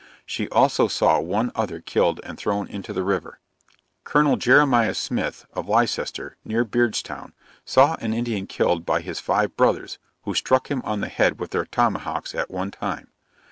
She 0.25 0.49
also 0.49 0.87
saw 0.87 1.19
one 1.19 1.51
other 1.53 1.79
killed 1.79 2.21
and 2.23 2.35
thrown 2.35 2.67
into 2.67 2.91
the 2.91 3.03
river. 3.03 3.39
Col. 4.03 4.35
Jeremiah 4.35 4.95
Smith, 4.95 5.45
of 5.53 5.69
Leicester, 5.69 6.37
near 6.43 6.63
Beard's 6.63 7.03
Town, 7.03 7.33
saw 7.65 7.97
an 7.99 8.11
Indian 8.11 8.47
killed 8.47 8.83
by 8.83 9.01
his 9.01 9.19
five 9.19 9.55
brothers, 9.55 9.99
who 10.23 10.33
struck 10.33 10.71
him 10.71 10.81
on 10.83 11.01
the 11.01 11.07
head 11.07 11.39
with 11.39 11.51
their 11.51 11.65
tomahawks 11.65 12.33
at 12.33 12.49
one 12.49 12.71
time. 12.71 13.09